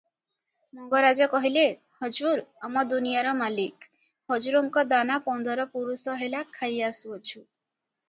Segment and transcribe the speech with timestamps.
[0.77, 1.65] ମଙ୍ଗରାଜ କହିଲେ,
[2.05, 3.91] "ହଜୁର ଆମ ଦୁନିଆର ମାଲିକ,
[4.35, 7.35] ହଜୁରଙ୍କ ଦାନା ପନ୍ଦର ପୁରୁଷ ହେଲା ଖାଇ ଆସୁଅଛୁ।